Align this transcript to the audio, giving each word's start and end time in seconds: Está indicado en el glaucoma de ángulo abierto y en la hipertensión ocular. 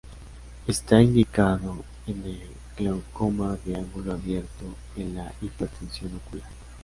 Está 0.65 0.99
indicado 0.99 1.85
en 2.07 2.25
el 2.25 2.41
glaucoma 2.75 3.55
de 3.63 3.75
ángulo 3.75 4.13
abierto 4.13 4.65
y 4.97 5.01
en 5.03 5.13
la 5.17 5.31
hipertensión 5.43 6.15
ocular. 6.25 6.49